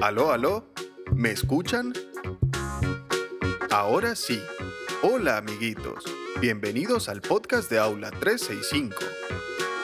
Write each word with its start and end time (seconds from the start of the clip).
¿Aló, 0.00 0.30
aló? 0.30 0.64
¿Me 1.12 1.32
escuchan? 1.32 1.92
Ahora 3.70 4.14
sí. 4.14 4.40
Hola 5.02 5.38
amiguitos. 5.38 6.04
Bienvenidos 6.40 7.08
al 7.08 7.20
podcast 7.20 7.68
de 7.68 7.80
Aula 7.80 8.12
365. 8.12 8.94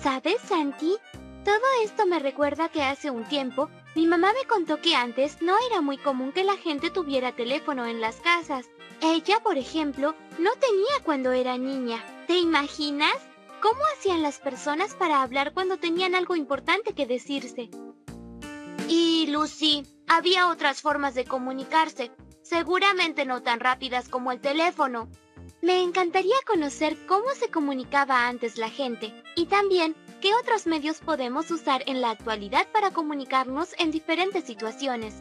¿Sabes, 0.00 0.40
Santi? 0.42 0.96
Todo 1.48 1.64
esto 1.82 2.04
me 2.04 2.18
recuerda 2.18 2.68
que 2.68 2.82
hace 2.82 3.10
un 3.10 3.24
tiempo 3.24 3.70
mi 3.94 4.06
mamá 4.06 4.34
me 4.38 4.46
contó 4.46 4.82
que 4.82 4.94
antes 4.94 5.40
no 5.40 5.56
era 5.70 5.80
muy 5.80 5.96
común 5.96 6.30
que 6.30 6.44
la 6.44 6.58
gente 6.58 6.90
tuviera 6.90 7.34
teléfono 7.34 7.86
en 7.86 8.02
las 8.02 8.16
casas. 8.16 8.66
Ella, 9.00 9.40
por 9.42 9.56
ejemplo, 9.56 10.14
no 10.38 10.50
tenía 10.60 11.02
cuando 11.04 11.32
era 11.32 11.56
niña. 11.56 12.04
¿Te 12.26 12.36
imaginas? 12.36 13.16
¿Cómo 13.62 13.80
hacían 13.96 14.20
las 14.20 14.40
personas 14.40 14.92
para 14.94 15.22
hablar 15.22 15.54
cuando 15.54 15.78
tenían 15.78 16.14
algo 16.14 16.36
importante 16.36 16.92
que 16.92 17.06
decirse? 17.06 17.70
Y 18.86 19.28
Lucy, 19.30 19.86
había 20.06 20.48
otras 20.48 20.82
formas 20.82 21.14
de 21.14 21.24
comunicarse, 21.24 22.12
seguramente 22.42 23.24
no 23.24 23.42
tan 23.42 23.60
rápidas 23.60 24.10
como 24.10 24.32
el 24.32 24.42
teléfono. 24.42 25.08
Me 25.62 25.80
encantaría 25.80 26.36
conocer 26.46 26.98
cómo 27.06 27.30
se 27.30 27.48
comunicaba 27.48 28.28
antes 28.28 28.58
la 28.58 28.68
gente 28.68 29.14
y 29.34 29.46
también 29.46 29.96
qué 30.20 30.34
otros 30.34 30.66
medios 30.66 30.98
podemos 30.98 31.50
usar 31.50 31.82
en 31.86 32.00
la 32.00 32.10
actualidad 32.10 32.66
para 32.72 32.90
comunicarnos 32.90 33.74
en 33.78 33.90
diferentes 33.90 34.44
situaciones. 34.44 35.14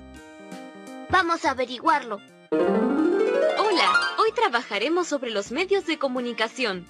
Vamos 1.09 1.45
a 1.45 1.51
averiguarlo. 1.51 2.19
Hola, 2.51 3.91
hoy 4.19 4.31
trabajaremos 4.33 5.07
sobre 5.07 5.31
los 5.31 5.51
medios 5.51 5.85
de 5.85 5.97
comunicación. 5.97 6.87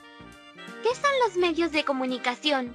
¿Qué 0.84 0.96
son 0.96 1.12
los 1.26 1.38
medios 1.38 1.72
de 1.72 1.84
comunicación? 1.84 2.74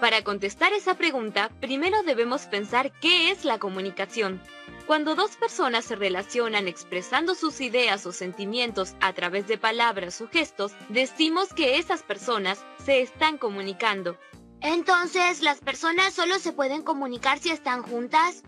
Para 0.00 0.22
contestar 0.22 0.72
esa 0.72 0.94
pregunta, 0.94 1.50
primero 1.60 2.04
debemos 2.04 2.42
pensar 2.42 2.92
qué 3.00 3.32
es 3.32 3.44
la 3.44 3.58
comunicación. 3.58 4.40
Cuando 4.86 5.16
dos 5.16 5.36
personas 5.36 5.86
se 5.86 5.96
relacionan 5.96 6.68
expresando 6.68 7.34
sus 7.34 7.60
ideas 7.60 8.06
o 8.06 8.12
sentimientos 8.12 8.94
a 9.00 9.12
través 9.12 9.48
de 9.48 9.58
palabras 9.58 10.20
o 10.20 10.28
gestos, 10.28 10.72
decimos 10.88 11.52
que 11.52 11.78
esas 11.78 12.04
personas 12.04 12.64
se 12.84 13.00
están 13.02 13.38
comunicando. 13.38 14.16
Entonces, 14.60 15.42
¿las 15.42 15.58
personas 15.58 16.14
solo 16.14 16.38
se 16.38 16.52
pueden 16.52 16.82
comunicar 16.82 17.40
si 17.40 17.50
están 17.50 17.82
juntas? 17.82 18.44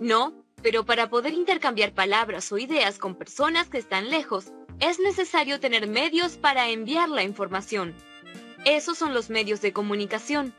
No, 0.00 0.44
pero 0.60 0.84
para 0.84 1.08
poder 1.08 1.34
intercambiar 1.34 1.94
palabras 1.94 2.50
o 2.50 2.58
ideas 2.58 2.98
con 2.98 3.14
personas 3.14 3.68
que 3.68 3.78
están 3.78 4.10
lejos, 4.10 4.52
es 4.80 4.98
necesario 4.98 5.60
tener 5.60 5.86
medios 5.86 6.36
para 6.36 6.68
enviar 6.68 7.08
la 7.08 7.22
información. 7.22 7.94
Esos 8.64 8.98
son 8.98 9.14
los 9.14 9.30
medios 9.30 9.60
de 9.60 9.72
comunicación. 9.72 10.54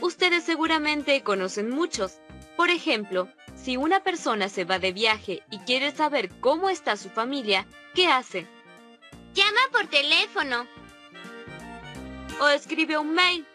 Ustedes 0.00 0.44
seguramente 0.44 1.22
conocen 1.22 1.70
muchos. 1.70 2.18
Por 2.56 2.70
ejemplo, 2.70 3.28
si 3.54 3.76
una 3.76 4.00
persona 4.00 4.48
se 4.48 4.64
va 4.64 4.78
de 4.78 4.92
viaje 4.92 5.42
y 5.50 5.58
quiere 5.60 5.90
saber 5.90 6.30
cómo 6.40 6.68
está 6.68 6.96
su 6.96 7.08
familia, 7.10 7.66
¿qué 7.94 8.08
hace? 8.08 8.46
Llama 9.34 9.60
por 9.72 9.86
teléfono. 9.86 10.66
O 12.40 12.48
escribe 12.48 12.98
un 12.98 13.14
mail. 13.14 13.46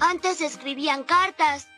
Antes 0.00 0.40
escribían 0.40 1.04
cartas. 1.04 1.68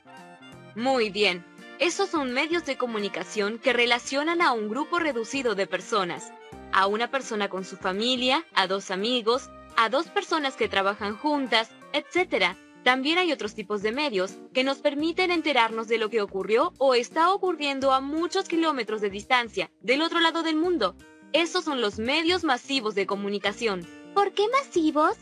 Muy 0.75 1.11
bien. 1.11 1.45
Esos 1.79 2.09
son 2.09 2.33
medios 2.33 2.65
de 2.65 2.77
comunicación 2.77 3.59
que 3.59 3.73
relacionan 3.73 4.41
a 4.41 4.53
un 4.53 4.69
grupo 4.69 4.99
reducido 4.99 5.55
de 5.55 5.67
personas. 5.67 6.33
A 6.73 6.87
una 6.87 7.11
persona 7.11 7.49
con 7.49 7.65
su 7.65 7.77
familia, 7.77 8.45
a 8.55 8.67
dos 8.67 8.91
amigos, 8.91 9.51
a 9.85 9.91
dos 9.91 10.07
personas 10.09 10.57
que 10.57 10.67
trabajan 10.67 11.15
juntas, 11.15 11.71
etc. 11.93 12.57
También 12.85 13.19
hay 13.19 13.33
otros 13.33 13.55
tipos 13.55 13.83
de 13.83 13.93
medios 13.93 14.39
que 14.55 14.65
nos 14.65 14.79
permiten 14.79 15.31
enterarnos 15.31 15.89
de 15.89 15.99
lo 15.99 16.09
que 16.09 16.23
ocurrió 16.23 16.73
o 16.79 16.95
está 16.95 17.31
ocurriendo 17.35 17.93
a 17.93 18.01
muchos 18.01 18.49
kilómetros 18.49 19.03
de 19.03 19.11
distancia, 19.11 19.71
del 19.83 20.01
otro 20.01 20.21
lado 20.21 20.43
del 20.43 20.57
mundo. 20.57 20.97
Esos 21.35 21.65
son 21.65 21.83
los 21.83 21.99
medios 21.99 22.45
masivos 22.45 22.95
de 22.95 23.05
comunicación. 23.05 23.87
¿Por 24.15 24.33
qué 24.33 24.49
masivos? 24.49 25.17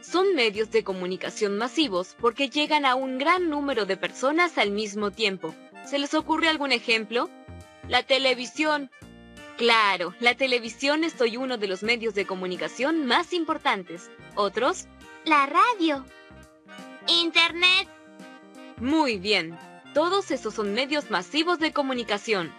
Son 0.00 0.34
medios 0.34 0.72
de 0.72 0.82
comunicación 0.82 1.56
masivos 1.56 2.16
porque 2.20 2.50
llegan 2.50 2.86
a 2.86 2.96
un 2.96 3.16
gran 3.16 3.48
número 3.48 3.86
de 3.86 3.96
personas 3.96 4.58
al 4.58 4.72
mismo 4.72 5.12
tiempo. 5.12 5.54
¿Se 5.84 6.00
les 6.00 6.14
ocurre 6.14 6.48
algún 6.48 6.72
ejemplo? 6.72 7.30
La 7.88 8.02
televisión. 8.02 8.90
Claro, 9.60 10.14
la 10.20 10.34
televisión 10.34 11.04
es 11.04 11.20
hoy 11.20 11.36
uno 11.36 11.58
de 11.58 11.66
los 11.68 11.82
medios 11.82 12.14
de 12.14 12.24
comunicación 12.24 13.04
más 13.04 13.34
importantes. 13.34 14.10
¿Otros? 14.34 14.86
La 15.26 15.44
radio. 15.44 16.02
Internet. 17.06 17.86
Muy 18.78 19.18
bien. 19.18 19.58
Todos 19.92 20.30
esos 20.30 20.54
son 20.54 20.72
medios 20.72 21.10
masivos 21.10 21.58
de 21.58 21.74
comunicación. 21.74 22.50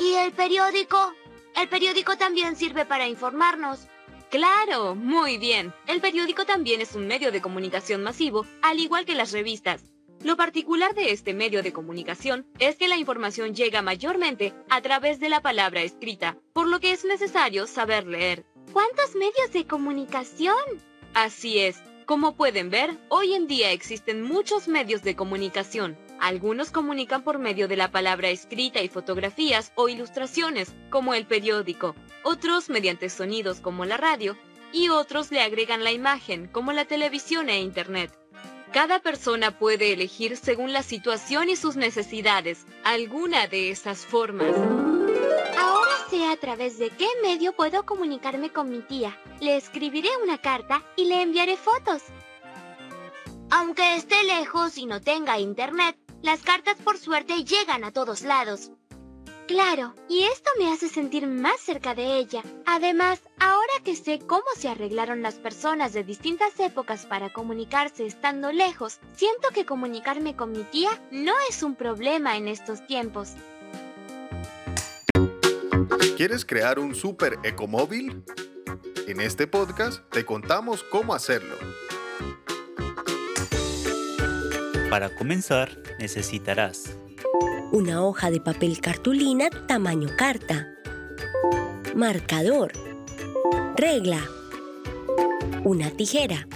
¿Y 0.00 0.14
el 0.14 0.32
periódico? 0.32 1.12
El 1.54 1.68
periódico 1.68 2.16
también 2.16 2.56
sirve 2.56 2.86
para 2.86 3.06
informarnos. 3.06 3.86
Claro, 4.30 4.94
muy 4.94 5.36
bien. 5.36 5.74
El 5.86 6.00
periódico 6.00 6.46
también 6.46 6.80
es 6.80 6.94
un 6.94 7.06
medio 7.06 7.30
de 7.32 7.42
comunicación 7.42 8.02
masivo, 8.02 8.46
al 8.62 8.80
igual 8.80 9.04
que 9.04 9.14
las 9.14 9.32
revistas. 9.32 9.82
Lo 10.24 10.36
particular 10.36 10.94
de 10.94 11.12
este 11.12 11.32
medio 11.32 11.62
de 11.62 11.72
comunicación 11.72 12.44
es 12.58 12.76
que 12.76 12.88
la 12.88 12.96
información 12.96 13.54
llega 13.54 13.82
mayormente 13.82 14.52
a 14.68 14.80
través 14.80 15.20
de 15.20 15.28
la 15.28 15.42
palabra 15.42 15.82
escrita, 15.82 16.36
por 16.52 16.66
lo 16.66 16.80
que 16.80 16.90
es 16.90 17.04
necesario 17.04 17.66
saber 17.68 18.06
leer. 18.06 18.44
¿Cuántos 18.72 19.14
medios 19.14 19.52
de 19.52 19.66
comunicación? 19.66 20.56
Así 21.14 21.60
es. 21.60 21.80
Como 22.04 22.36
pueden 22.36 22.68
ver, 22.68 22.96
hoy 23.10 23.34
en 23.34 23.46
día 23.46 23.70
existen 23.70 24.22
muchos 24.22 24.66
medios 24.66 25.02
de 25.02 25.14
comunicación. 25.14 25.96
Algunos 26.18 26.70
comunican 26.72 27.22
por 27.22 27.38
medio 27.38 27.68
de 27.68 27.76
la 27.76 27.92
palabra 27.92 28.28
escrita 28.28 28.82
y 28.82 28.88
fotografías 28.88 29.72
o 29.76 29.88
ilustraciones, 29.88 30.74
como 30.90 31.14
el 31.14 31.26
periódico, 31.26 31.94
otros 32.24 32.70
mediante 32.70 33.08
sonidos 33.08 33.60
como 33.60 33.84
la 33.84 33.98
radio, 33.98 34.36
y 34.72 34.88
otros 34.88 35.30
le 35.30 35.42
agregan 35.42 35.84
la 35.84 35.92
imagen, 35.92 36.48
como 36.48 36.72
la 36.72 36.86
televisión 36.86 37.48
e 37.50 37.60
Internet. 37.60 38.17
Cada 38.72 38.98
persona 38.98 39.58
puede 39.58 39.92
elegir 39.92 40.36
según 40.36 40.72
la 40.72 40.82
situación 40.82 41.48
y 41.48 41.56
sus 41.56 41.76
necesidades 41.76 42.66
alguna 42.84 43.46
de 43.46 43.70
esas 43.70 44.04
formas. 44.04 44.54
Ahora 45.58 45.90
sé 46.10 46.26
a 46.26 46.36
través 46.36 46.78
de 46.78 46.90
qué 46.90 47.08
medio 47.22 47.52
puedo 47.54 47.86
comunicarme 47.86 48.50
con 48.50 48.70
mi 48.70 48.80
tía. 48.80 49.18
Le 49.40 49.56
escribiré 49.56 50.10
una 50.22 50.38
carta 50.38 50.82
y 50.96 51.06
le 51.06 51.22
enviaré 51.22 51.56
fotos. 51.56 52.02
Aunque 53.50 53.96
esté 53.96 54.22
lejos 54.24 54.76
y 54.76 54.84
no 54.84 55.00
tenga 55.00 55.38
internet, 55.38 55.96
las 56.22 56.42
cartas 56.42 56.76
por 56.84 56.98
suerte 56.98 57.44
llegan 57.44 57.84
a 57.84 57.92
todos 57.92 58.20
lados. 58.20 58.70
Claro, 59.48 59.94
y 60.10 60.24
esto 60.24 60.50
me 60.58 60.70
hace 60.70 60.90
sentir 60.90 61.26
más 61.26 61.58
cerca 61.58 61.94
de 61.94 62.18
ella. 62.18 62.42
Además, 62.66 63.18
ahora 63.40 63.72
que 63.82 63.96
sé 63.96 64.18
cómo 64.18 64.44
se 64.54 64.68
arreglaron 64.68 65.22
las 65.22 65.36
personas 65.36 65.94
de 65.94 66.04
distintas 66.04 66.60
épocas 66.60 67.06
para 67.06 67.32
comunicarse 67.32 68.04
estando 68.04 68.52
lejos, 68.52 69.00
siento 69.16 69.48
que 69.54 69.64
comunicarme 69.64 70.36
con 70.36 70.52
mi 70.52 70.64
tía 70.64 70.90
no 71.10 71.32
es 71.48 71.62
un 71.62 71.76
problema 71.76 72.36
en 72.36 72.46
estos 72.46 72.86
tiempos. 72.86 73.36
¿Quieres 76.18 76.44
crear 76.44 76.78
un 76.78 76.94
super 76.94 77.38
ecomóvil? 77.42 78.22
En 79.06 79.22
este 79.22 79.46
podcast 79.46 80.06
te 80.10 80.26
contamos 80.26 80.82
cómo 80.82 81.14
hacerlo. 81.14 81.56
Para 84.90 85.08
comenzar, 85.16 85.70
necesitarás 85.98 86.98
una 87.72 88.02
hoja 88.02 88.30
de 88.30 88.40
papel 88.40 88.80
cartulina 88.80 89.50
tamaño 89.66 90.08
carta, 90.16 90.68
marcador, 91.94 92.72
regla, 93.76 94.20
una 95.64 95.90
tijera. 95.90 96.46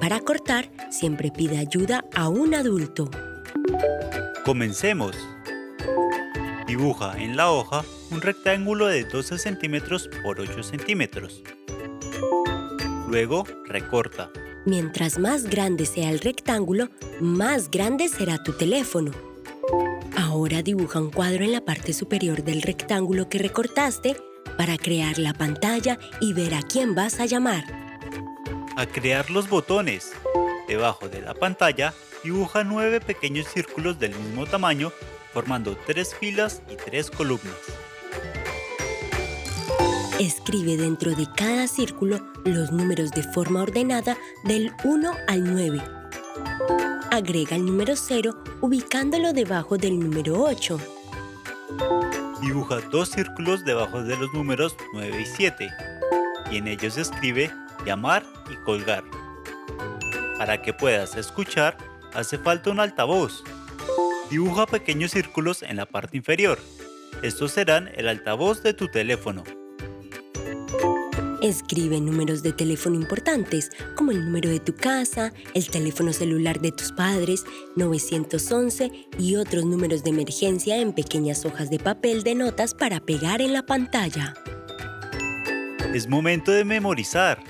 Para 0.00 0.20
cortar, 0.20 0.70
siempre 0.90 1.30
pide 1.30 1.58
ayuda 1.58 2.04
a 2.14 2.28
un 2.28 2.54
adulto. 2.54 3.10
Comencemos. 4.44 5.16
Dibuja 6.66 7.16
en 7.18 7.36
la 7.36 7.50
hoja 7.50 7.84
un 8.10 8.20
rectángulo 8.20 8.86
de 8.86 9.04
12 9.04 9.38
centímetros 9.38 10.08
por 10.22 10.40
8 10.40 10.62
centímetros. 10.62 11.42
Luego 13.08 13.44
recorta. 13.66 14.30
Mientras 14.64 15.18
más 15.18 15.44
grande 15.44 15.86
sea 15.86 16.10
el 16.10 16.20
rectángulo, 16.20 16.88
más 17.20 17.70
grande 17.70 18.08
será 18.08 18.42
tu 18.42 18.52
teléfono. 18.52 19.31
Ahora 20.32 20.62
dibuja 20.62 20.98
un 20.98 21.10
cuadro 21.10 21.44
en 21.44 21.52
la 21.52 21.62
parte 21.62 21.92
superior 21.92 22.42
del 22.42 22.62
rectángulo 22.62 23.28
que 23.28 23.36
recortaste 23.36 24.16
para 24.56 24.78
crear 24.78 25.18
la 25.18 25.34
pantalla 25.34 25.98
y 26.22 26.32
ver 26.32 26.54
a 26.54 26.62
quién 26.62 26.94
vas 26.94 27.20
a 27.20 27.26
llamar. 27.26 27.66
A 28.74 28.86
crear 28.86 29.28
los 29.28 29.50
botones. 29.50 30.12
Debajo 30.66 31.10
de 31.10 31.20
la 31.20 31.34
pantalla, 31.34 31.92
dibuja 32.24 32.64
nueve 32.64 32.98
pequeños 33.02 33.46
círculos 33.46 33.98
del 33.98 34.14
mismo 34.14 34.46
tamaño 34.46 34.90
formando 35.34 35.76
tres 35.86 36.14
filas 36.14 36.62
y 36.70 36.76
tres 36.76 37.10
columnas. 37.10 37.52
Escribe 40.18 40.78
dentro 40.78 41.14
de 41.14 41.26
cada 41.36 41.68
círculo 41.68 42.26
los 42.46 42.72
números 42.72 43.10
de 43.10 43.22
forma 43.22 43.60
ordenada 43.60 44.16
del 44.44 44.72
1 44.82 45.12
al 45.28 45.44
9 45.44 46.02
Agrega 47.10 47.56
el 47.56 47.66
número 47.66 47.94
0 47.94 48.42
ubicándolo 48.60 49.32
debajo 49.32 49.76
del 49.76 49.98
número 49.98 50.42
8. 50.42 50.78
Dibuja 52.40 52.80
dos 52.90 53.10
círculos 53.10 53.64
debajo 53.64 54.02
de 54.02 54.16
los 54.16 54.32
números 54.32 54.76
9 54.94 55.20
y 55.20 55.26
7 55.26 55.70
y 56.50 56.56
en 56.56 56.68
ellos 56.68 56.96
escribe 56.96 57.50
llamar 57.86 58.24
y 58.50 58.56
colgar. 58.64 59.04
Para 60.38 60.60
que 60.60 60.72
puedas 60.72 61.16
escuchar, 61.16 61.76
hace 62.14 62.38
falta 62.38 62.70
un 62.70 62.80
altavoz. 62.80 63.44
Dibuja 64.30 64.66
pequeños 64.66 65.12
círculos 65.12 65.62
en 65.62 65.76
la 65.76 65.86
parte 65.86 66.16
inferior. 66.16 66.58
Estos 67.22 67.52
serán 67.52 67.90
el 67.94 68.08
altavoz 68.08 68.62
de 68.62 68.74
tu 68.74 68.88
teléfono. 68.88 69.44
Escribe 71.42 72.00
números 72.00 72.44
de 72.44 72.52
teléfono 72.52 72.94
importantes, 72.94 73.72
como 73.96 74.12
el 74.12 74.24
número 74.24 74.48
de 74.48 74.60
tu 74.60 74.76
casa, 74.76 75.32
el 75.54 75.66
teléfono 75.68 76.12
celular 76.12 76.60
de 76.60 76.70
tus 76.70 76.92
padres, 76.92 77.44
911 77.74 78.92
y 79.18 79.34
otros 79.34 79.64
números 79.64 80.04
de 80.04 80.10
emergencia 80.10 80.76
en 80.76 80.92
pequeñas 80.92 81.44
hojas 81.44 81.68
de 81.68 81.80
papel 81.80 82.22
de 82.22 82.36
notas 82.36 82.74
para 82.74 83.00
pegar 83.00 83.40
en 83.42 83.52
la 83.52 83.66
pantalla. 83.66 84.34
Es 85.92 86.08
momento 86.08 86.52
de 86.52 86.64
memorizar. 86.64 87.42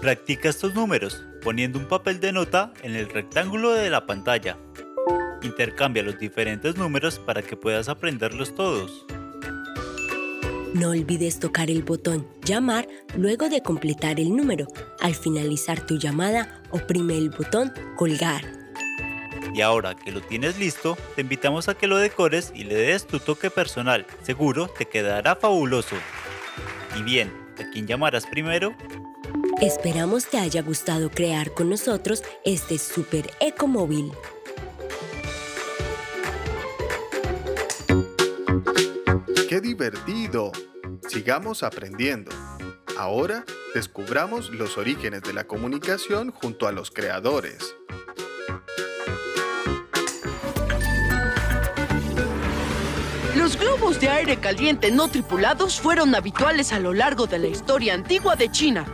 Practica 0.00 0.48
estos 0.48 0.74
números 0.74 1.22
poniendo 1.42 1.78
un 1.78 1.86
papel 1.86 2.20
de 2.20 2.32
nota 2.32 2.72
en 2.82 2.96
el 2.96 3.10
rectángulo 3.10 3.72
de 3.72 3.90
la 3.90 4.06
pantalla. 4.06 4.56
Intercambia 5.42 6.02
los 6.02 6.18
diferentes 6.18 6.78
números 6.78 7.18
para 7.18 7.42
que 7.42 7.54
puedas 7.54 7.90
aprenderlos 7.90 8.54
todos. 8.54 9.04
No 10.74 10.90
olvides 10.90 11.38
tocar 11.38 11.70
el 11.70 11.82
botón 11.82 12.26
Llamar 12.44 12.88
luego 13.14 13.50
de 13.50 13.62
completar 13.62 14.18
el 14.18 14.34
número. 14.34 14.66
Al 15.00 15.14
finalizar 15.14 15.86
tu 15.86 15.98
llamada, 15.98 16.62
oprime 16.70 17.18
el 17.18 17.28
botón 17.28 17.72
Colgar. 17.96 18.42
Y 19.54 19.60
ahora 19.60 19.94
que 19.94 20.12
lo 20.12 20.22
tienes 20.22 20.58
listo, 20.58 20.96
te 21.14 21.20
invitamos 21.20 21.68
a 21.68 21.74
que 21.74 21.86
lo 21.86 21.98
decores 21.98 22.52
y 22.54 22.64
le 22.64 22.74
des 22.74 23.06
tu 23.06 23.18
toque 23.18 23.50
personal. 23.50 24.06
Seguro 24.22 24.68
te 24.68 24.86
quedará 24.86 25.36
fabuloso. 25.36 25.96
Y 26.98 27.02
bien, 27.02 27.30
¿a 27.60 27.70
quién 27.70 27.86
llamarás 27.86 28.26
primero? 28.26 28.74
Esperamos 29.60 30.26
te 30.26 30.38
haya 30.38 30.62
gustado 30.62 31.10
crear 31.10 31.52
con 31.52 31.68
nosotros 31.68 32.22
este 32.44 32.78
super 32.78 33.30
ecomóvil. 33.40 34.10
¡Qué 39.52 39.60
divertido! 39.60 40.50
Sigamos 41.06 41.62
aprendiendo. 41.62 42.32
Ahora 42.96 43.44
descubramos 43.74 44.48
los 44.48 44.78
orígenes 44.78 45.20
de 45.24 45.34
la 45.34 45.44
comunicación 45.44 46.30
junto 46.30 46.66
a 46.66 46.72
los 46.72 46.90
creadores. 46.90 47.76
Los 53.36 53.58
globos 53.58 54.00
de 54.00 54.08
aire 54.08 54.38
caliente 54.38 54.90
no 54.90 55.08
tripulados 55.08 55.78
fueron 55.78 56.14
habituales 56.14 56.72
a 56.72 56.78
lo 56.78 56.94
largo 56.94 57.26
de 57.26 57.38
la 57.38 57.48
historia 57.48 57.92
antigua 57.92 58.36
de 58.36 58.50
China. 58.50 58.86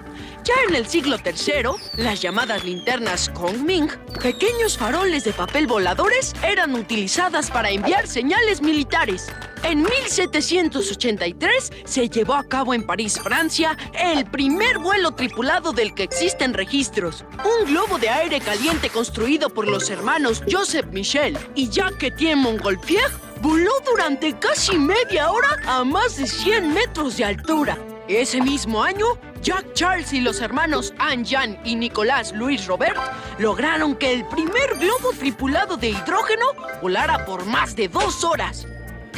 Ya 0.42 0.54
en 0.68 0.74
el 0.74 0.88
siglo 0.88 1.18
III, 1.24 2.02
las 2.02 2.20
llamadas 2.20 2.64
linternas 2.64 3.28
Kongming, 3.28 3.88
pequeños 4.20 4.76
faroles 4.76 5.22
de 5.22 5.32
papel 5.32 5.68
voladores, 5.68 6.34
eran 6.42 6.74
utilizadas 6.74 7.48
para 7.48 7.70
enviar 7.70 8.08
señales 8.08 8.60
militares. 8.60 9.28
En 9.62 9.82
1783 9.82 11.72
se 11.84 12.08
llevó 12.08 12.34
a 12.34 12.44
cabo 12.44 12.74
en 12.74 12.84
París, 12.84 13.18
Francia, 13.22 13.76
el 13.92 14.24
primer 14.24 14.78
vuelo 14.78 15.12
tripulado 15.12 15.72
del 15.72 15.94
que 15.94 16.04
existen 16.04 16.54
registros. 16.54 17.24
Un 17.44 17.72
globo 17.72 17.98
de 17.98 18.08
aire 18.08 18.40
caliente 18.40 18.88
construido 18.90 19.50
por 19.50 19.68
los 19.68 19.90
hermanos 19.90 20.42
Joseph 20.50 20.86
Michel 20.92 21.36
y 21.54 21.68
Jacques-Étienne 21.68 22.40
Montgolfier 22.40 23.10
voló 23.42 23.72
durante 23.84 24.38
casi 24.38 24.76
media 24.76 25.30
hora 25.30 25.48
a 25.66 25.84
más 25.84 26.16
de 26.16 26.26
100 26.26 26.72
metros 26.72 27.16
de 27.16 27.24
altura. 27.24 27.78
Ese 28.08 28.40
mismo 28.40 28.82
año, 28.82 29.06
Jack 29.42 29.74
Charles 29.74 30.12
y 30.12 30.20
los 30.20 30.40
hermanos 30.40 30.94
Anne 30.98 31.24
Jan 31.28 31.58
y 31.64 31.76
Nicolás 31.76 32.32
Louis 32.32 32.66
Robert 32.66 32.96
lograron 33.38 33.94
que 33.96 34.14
el 34.14 34.26
primer 34.28 34.78
globo 34.78 35.12
tripulado 35.18 35.76
de 35.76 35.90
hidrógeno 35.90 36.46
volara 36.80 37.26
por 37.26 37.44
más 37.44 37.76
de 37.76 37.88
dos 37.88 38.24
horas. 38.24 38.66